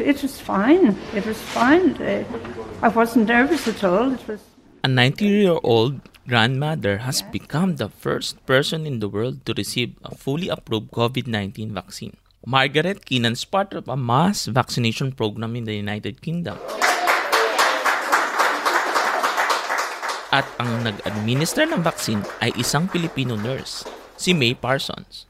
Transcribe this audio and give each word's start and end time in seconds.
It 0.00 0.22
was 0.22 0.38
fine. 0.38 0.96
It 1.14 1.26
was 1.26 1.38
fine. 1.38 1.98
Uh, 1.98 2.24
I 2.82 2.88
wasn't 2.88 3.26
nervous 3.26 3.66
at 3.66 3.82
all. 3.82 4.12
It 4.14 4.22
was. 4.28 4.40
A 4.84 4.88
90 4.88 5.26
year 5.26 5.58
old 5.62 6.00
grandmother 6.28 6.98
has 6.98 7.22
become 7.22 7.76
the 7.76 7.88
first 7.88 8.38
person 8.46 8.86
in 8.86 9.00
the 9.00 9.08
world 9.08 9.44
to 9.46 9.54
receive 9.54 9.98
a 10.04 10.14
fully 10.14 10.48
approved 10.48 10.92
COVID 10.92 11.26
19 11.26 11.74
vaccine. 11.74 12.16
Margaret 12.46 13.04
Keenan 13.04 13.32
is 13.32 13.44
part 13.44 13.74
of 13.74 13.88
a 13.88 13.96
mass 13.96 14.46
vaccination 14.46 15.12
program 15.12 15.56
in 15.56 15.64
the 15.64 15.74
United 15.74 16.22
Kingdom. 16.22 16.56
At 20.30 20.46
ang 20.60 20.84
nag-administer 20.84 21.64
ng 21.66 21.80
vaccine 21.82 22.20
ay 22.44 22.52
isang 22.60 22.86
Filipino 22.86 23.34
nurse, 23.34 23.82
si 24.14 24.36
May 24.36 24.52
Parsons. 24.52 25.24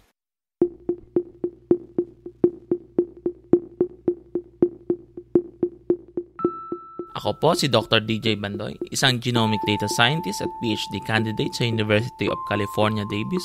Ako 7.18 7.34
po 7.34 7.50
si 7.50 7.66
Dr. 7.66 7.98
DJ 7.98 8.38
Bandoy, 8.38 8.78
isang 8.94 9.18
genomic 9.18 9.58
data 9.66 9.90
scientist 9.90 10.38
at 10.38 10.54
PhD 10.62 11.02
candidate 11.02 11.50
sa 11.50 11.66
University 11.66 12.30
of 12.30 12.38
California, 12.46 13.02
Davis. 13.10 13.42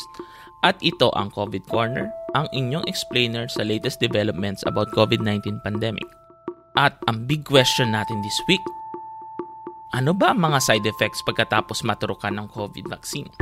At 0.61 0.77
ito 0.85 1.09
ang 1.17 1.33
COVID 1.33 1.65
Corner, 1.65 2.05
ang 2.37 2.45
inyong 2.53 2.85
explainer 2.85 3.49
sa 3.49 3.65
latest 3.65 3.97
developments 3.97 4.61
about 4.69 4.93
COVID-19 4.93 5.65
pandemic. 5.65 6.05
At 6.77 7.01
ang 7.09 7.25
big 7.25 7.49
question 7.49 7.97
natin 7.97 8.21
this 8.21 8.37
week, 8.45 8.61
ano 9.97 10.13
ba 10.13 10.37
ang 10.37 10.45
mga 10.45 10.61
side 10.61 10.85
effects 10.85 11.25
pagkatapos 11.25 11.81
maturukan 11.81 12.29
ng 12.29 12.53
COVID 12.53 12.85
vaccine? 12.93 13.33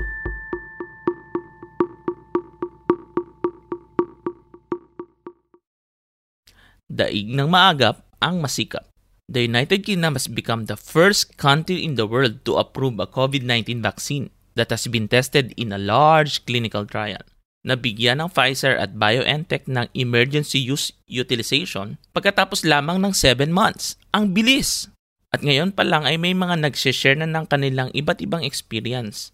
Daig 6.88 7.28
ng 7.36 7.52
maagap 7.52 8.00
ang 8.24 8.40
masikap. 8.40 8.91
The 9.32 9.48
United 9.48 9.88
Kingdom 9.88 10.20
has 10.20 10.28
become 10.28 10.68
the 10.68 10.76
first 10.76 11.40
country 11.40 11.88
in 11.88 11.96
the 11.96 12.04
world 12.04 12.44
to 12.44 12.60
approve 12.60 13.00
a 13.00 13.08
COVID-19 13.08 13.80
vaccine 13.80 14.28
that 14.60 14.76
has 14.76 14.92
been 14.92 15.08
tested 15.08 15.56
in 15.56 15.72
a 15.72 15.80
large 15.80 16.44
clinical 16.44 16.84
trial. 16.84 17.24
Nabigyan 17.64 18.20
ng 18.20 18.28
Pfizer 18.28 18.76
at 18.76 19.00
BioNTech 19.00 19.72
ng 19.72 19.88
emergency 19.96 20.59
use 20.59 20.92
utilization 21.08 21.96
pagkatapos 22.12 22.68
lamang 22.68 23.00
ng 23.00 23.16
7 23.16 23.48
months. 23.56 23.96
Ang 24.12 24.36
bilis! 24.36 24.92
At 25.32 25.48
ngayon 25.48 25.80
pa 25.80 25.88
lang 25.88 26.04
ay 26.04 26.20
may 26.20 26.36
mga 26.36 26.68
nag-share 26.68 27.16
na 27.16 27.30
ng 27.32 27.48
kanilang 27.48 27.88
iba't 27.96 28.20
ibang 28.20 28.44
experience, 28.44 29.32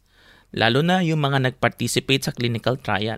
lalo 0.54 0.86
na 0.86 1.02
yung 1.02 1.26
mga 1.26 1.50
nag-participate 1.50 2.30
sa 2.30 2.36
clinical 2.38 2.78
trial. 2.78 3.18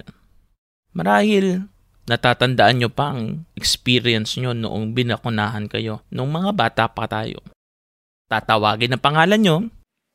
Marahil 0.95 1.67
natatandaan 2.09 2.81
nyo 2.81 2.89
pa 2.89 3.13
ang 3.13 3.45
experience 3.53 4.33
nyo 4.41 4.57
noong 4.57 4.97
binakunahan 4.97 5.69
kayo 5.69 6.02
nung 6.09 6.33
mga 6.33 6.49
bata 6.57 6.83
pa 6.89 7.05
tayo. 7.05 7.38
Tatawagin 8.25 8.97
ang 8.97 9.01
pangalan 9.01 9.41
nyo, 9.41 9.57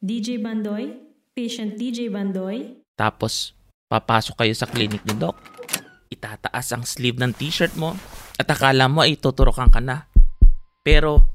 DJ 0.03 0.43
Bandoy, 0.43 0.91
patient 1.33 1.79
DJ 1.79 2.11
Bandoy. 2.11 2.83
tapos 2.99 3.55
papasok 3.87 4.43
kayo 4.43 4.55
sa 4.59 4.67
clinic 4.67 5.07
ni 5.07 5.15
Doc. 5.15 5.39
Itataas 6.11 6.75
ang 6.75 6.83
sleeve 6.83 7.19
ng 7.23 7.31
t-shirt 7.31 7.79
mo 7.79 7.95
at 8.35 8.47
akala 8.51 8.91
mo 8.91 9.07
ay 9.07 9.15
tuturokan 9.15 9.71
ka 9.71 9.79
na. 9.79 10.11
Pero 10.83 11.31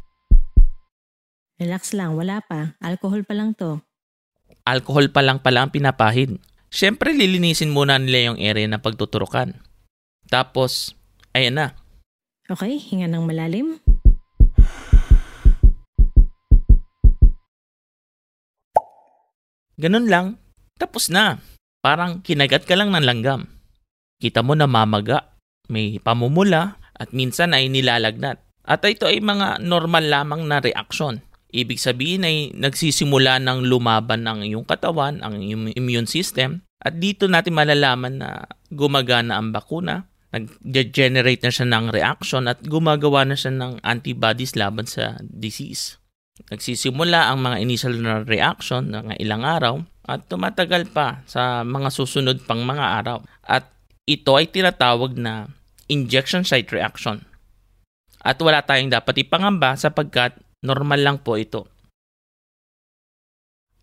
Relax 1.59 1.91
lang, 1.91 2.15
wala 2.15 2.39
pa. 2.39 2.79
Alcohol 2.79 3.27
pa 3.27 3.35
lang 3.35 3.51
to. 3.51 3.83
alcohol 4.63 5.11
pa 5.11 5.19
lang 5.19 5.43
pala 5.43 5.67
ang 5.67 5.71
pinapahid. 5.75 6.39
Siyempre, 6.71 7.11
lilinisin 7.11 7.73
muna 7.73 7.99
nila 7.99 8.31
yung 8.31 8.37
area 8.39 8.63
na 8.69 8.79
pagtuturukan. 8.79 9.57
Tapos, 10.29 10.93
ayan 11.33 11.57
na. 11.57 11.67
Okay, 12.45 12.77
hinga 12.77 13.09
ng 13.09 13.25
malalim. 13.25 13.81
Ganun 19.81 20.05
lang. 20.05 20.37
Tapos 20.77 21.09
na. 21.09 21.41
Parang 21.81 22.21
kinagat 22.21 22.69
ka 22.69 22.77
lang 22.77 22.93
ng 22.93 23.05
langgam. 23.05 23.49
Kita 24.19 24.43
mo 24.43 24.53
na 24.53 24.69
mamaga, 24.69 25.33
may 25.71 25.97
pamumula, 25.97 26.77
at 26.93 27.15
minsan 27.15 27.55
ay 27.55 27.71
nilalagnat. 27.71 28.43
At 28.67 28.83
ito 28.83 29.07
ay 29.07 29.23
mga 29.23 29.63
normal 29.63 30.11
lamang 30.11 30.43
na 30.45 30.59
reaksyon. 30.59 31.23
Ibig 31.49 31.79
sabihin 31.79 32.27
ay 32.27 32.51
nagsisimula 32.53 33.39
ng 33.41 33.65
lumaban 33.65 34.27
ng 34.27 34.45
iyong 34.51 34.67
katawan, 34.67 35.23
ang 35.23 35.39
iyong 35.39 35.71
immune 35.73 36.05
system. 36.05 36.61
At 36.83 36.99
dito 36.99 37.31
natin 37.31 37.55
malalaman 37.55 38.19
na 38.19 38.45
gumagana 38.69 39.39
ang 39.39 39.55
bakuna, 39.55 40.08
nag-generate 40.29 41.41
na 41.41 41.51
siya 41.53 41.67
ng 41.69 41.89
reaction 41.89 42.45
at 42.45 42.61
gumagawa 42.61 43.25
na 43.25 43.33
siya 43.33 43.49
ng 43.53 43.81
antibodies 43.81 44.53
laban 44.53 44.85
sa 44.85 45.17
disease. 45.25 45.97
Nagsisimula 46.47 47.29
ang 47.29 47.43
mga 47.43 47.57
initial 47.59 47.93
na 47.99 48.23
reaction 48.23 48.93
ng 48.93 49.17
ilang 49.19 49.43
araw 49.43 49.83
at 50.07 50.25
tumatagal 50.31 50.87
pa 50.89 51.21
sa 51.27 51.67
mga 51.67 51.89
susunod 51.91 52.45
pang 52.47 52.63
mga 52.63 52.85
araw. 53.03 53.17
At 53.43 53.67
ito 54.07 54.33
ay 54.39 54.47
tinatawag 54.49 55.19
na 55.19 55.51
injection 55.91 56.47
site 56.47 56.71
reaction. 56.71 57.25
At 58.23 58.39
wala 58.39 58.63
tayong 58.63 58.93
dapat 58.93 59.25
ipangamba 59.25 59.75
sapagkat 59.75 60.37
normal 60.63 60.99
lang 61.01 61.17
po 61.19 61.35
ito. 61.35 61.67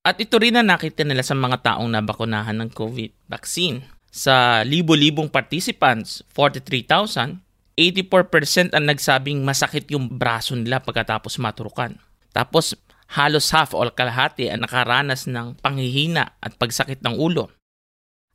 At 0.06 0.22
ito 0.22 0.38
rin 0.38 0.54
na 0.54 0.62
nakita 0.62 1.02
nila 1.02 1.26
sa 1.26 1.34
mga 1.34 1.66
taong 1.66 1.90
nabakunahan 1.90 2.54
ng 2.62 2.70
COVID 2.70 3.26
vaccine. 3.26 3.82
Sa 4.16 4.64
libo-libong 4.64 5.28
participants, 5.28 6.24
43,000, 6.32 7.44
84% 7.76 8.72
ang 8.72 8.88
nagsabing 8.88 9.44
masakit 9.44 9.84
yung 9.92 10.08
braso 10.08 10.56
nila 10.56 10.80
pagkatapos 10.80 11.36
maturukan. 11.36 12.00
Tapos 12.32 12.72
halos 13.12 13.52
half 13.52 13.76
o 13.76 13.84
kalahati 13.92 14.48
ang 14.48 14.64
nakaranas 14.64 15.28
ng 15.28 15.60
panghihina 15.60 16.32
at 16.40 16.56
pagsakit 16.56 17.04
ng 17.04 17.12
ulo. 17.12 17.52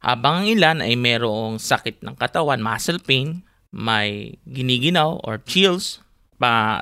Habang 0.06 0.46
ang 0.46 0.48
ilan 0.54 0.78
ay 0.86 0.94
mayroong 0.94 1.58
sakit 1.58 2.06
ng 2.06 2.14
katawan, 2.14 2.62
muscle 2.62 3.02
pain, 3.02 3.42
may 3.74 4.38
giniginaw 4.46 5.18
or 5.26 5.42
chills, 5.42 5.98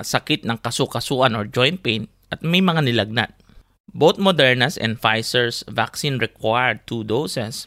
sakit 0.04 0.44
ng 0.44 0.60
kasukasuan 0.60 1.32
or 1.32 1.48
joint 1.48 1.80
pain, 1.80 2.04
at 2.28 2.44
may 2.44 2.60
mga 2.60 2.84
nilagnat. 2.84 3.32
Both 3.96 4.20
Moderna's 4.20 4.76
and 4.76 5.00
Pfizer's 5.00 5.64
vaccine 5.72 6.20
required 6.20 6.84
two 6.84 7.00
doses. 7.00 7.64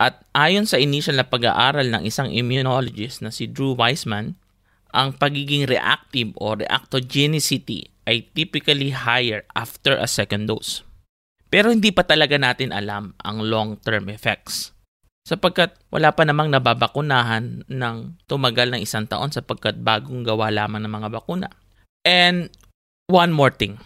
At 0.00 0.24
ayon 0.32 0.64
sa 0.64 0.80
initial 0.80 1.20
na 1.20 1.28
pag-aaral 1.28 1.92
ng 1.92 2.08
isang 2.08 2.32
immunologist 2.32 3.20
na 3.20 3.28
si 3.28 3.44
Drew 3.44 3.76
Weissman, 3.76 4.40
ang 4.96 5.12
pagiging 5.12 5.68
reactive 5.68 6.32
o 6.40 6.56
reactogenicity 6.56 7.92
ay 8.08 8.24
typically 8.32 8.96
higher 8.96 9.44
after 9.52 9.94
a 10.00 10.08
second 10.08 10.48
dose. 10.48 10.82
Pero 11.52 11.68
hindi 11.68 11.92
pa 11.92 12.08
talaga 12.08 12.40
natin 12.40 12.72
alam 12.72 13.12
ang 13.20 13.44
long-term 13.44 14.08
effects 14.08 14.72
sapagkat 15.30 15.76
wala 15.94 16.10
pa 16.10 16.26
namang 16.26 16.50
nababakunahan 16.50 17.62
ng 17.68 17.96
tumagal 18.26 18.72
ng 18.74 18.80
isang 18.82 19.06
taon 19.06 19.30
sapagkat 19.30 19.78
bagong 19.78 20.26
gawa 20.26 20.50
lamang 20.50 20.82
ng 20.82 20.90
mga 20.90 21.08
bakuna. 21.12 21.48
And 22.02 22.50
one 23.06 23.30
more 23.30 23.52
thing, 23.52 23.78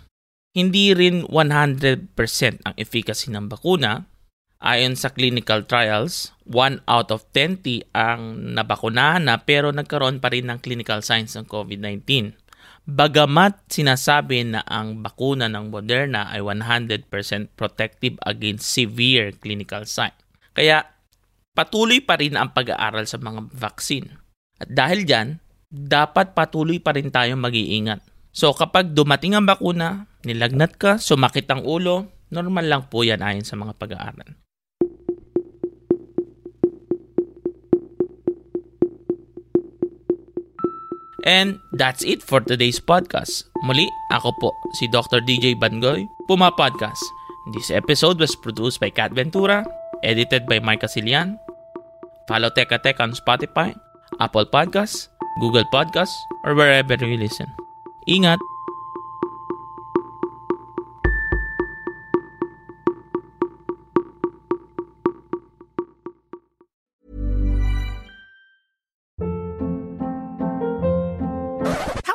hindi 0.55 0.95
rin 0.95 1.27
100% 1.29 2.15
ang 2.65 2.75
efficacy 2.79 3.29
ng 3.35 3.51
bakuna. 3.51 4.07
Ayon 4.65 4.97
sa 4.97 5.13
clinical 5.13 5.69
trials, 5.69 6.33
1 6.49 6.89
out 6.89 7.13
of 7.13 7.29
20 7.37 7.85
ang 7.93 8.57
nabakunahan 8.57 9.29
na 9.29 9.45
pero 9.45 9.69
nagkaroon 9.69 10.25
pa 10.25 10.33
rin 10.33 10.49
ng 10.49 10.57
clinical 10.65 11.05
signs 11.05 11.37
ng 11.37 11.45
COVID-19. 11.45 12.33
Bagamat 12.89 13.69
sinasabi 13.69 14.41
na 14.49 14.65
ang 14.65 15.05
bakuna 15.05 15.53
ng 15.53 15.69
Moderna 15.69 16.33
ay 16.33 16.41
100% 16.41 17.13
protective 17.53 18.17
against 18.25 18.73
severe 18.73 19.37
clinical 19.37 19.85
sign. 19.85 20.17
Kaya 20.57 20.81
patuloy 21.53 22.01
pa 22.01 22.17
rin 22.17 22.33
ang 22.33 22.57
pag-aaral 22.57 23.05
sa 23.05 23.21
mga 23.21 23.53
vaccine. 23.53 24.17
At 24.57 24.73
dahil 24.73 25.05
dyan, 25.05 25.45
dapat 25.69 26.33
patuloy 26.33 26.81
pa 26.81 26.97
rin 26.97 27.13
tayong 27.13 27.41
mag-iingat. 27.41 28.01
So 28.33 28.57
kapag 28.57 28.97
dumating 28.97 29.37
ang 29.37 29.45
bakuna, 29.45 30.09
nilagnat 30.25 30.81
ka, 30.81 30.97
sumakit 30.97 31.53
ang 31.53 31.69
ulo, 31.69 32.09
normal 32.33 32.65
lang 32.65 32.83
po 32.89 33.05
yan 33.05 33.21
ayon 33.21 33.45
sa 33.45 33.61
mga 33.61 33.77
pag-aaral. 33.77 34.44
And 41.25 41.57
that's 41.73 42.05
it 42.05 42.21
for 42.21 42.45
today's 42.45 42.77
podcast. 42.77 43.49
Muli, 43.65 43.89
ako 44.13 44.37
po, 44.37 44.51
si 44.77 44.85
Dr. 44.93 45.25
DJ 45.25 45.57
Bangoy, 45.57 46.05
Puma 46.29 46.53
Podcast. 46.53 47.01
This 47.57 47.73
episode 47.73 48.21
was 48.21 48.37
produced 48.37 48.77
by 48.77 48.93
Kat 48.93 49.17
Ventura, 49.17 49.65
edited 50.05 50.45
by 50.45 50.61
Mike 50.61 50.85
Casilian. 50.85 51.41
Follow 52.29 52.53
Teka 52.53 52.77
Tech 52.85 53.01
on 53.01 53.17
Spotify, 53.17 53.73
Apple 54.21 54.45
Podcasts, 54.49 55.09
Google 55.41 55.65
Podcasts, 55.73 56.17
or 56.45 56.53
wherever 56.53 56.97
you 57.01 57.17
listen. 57.17 57.49
Ingat! 58.05 58.41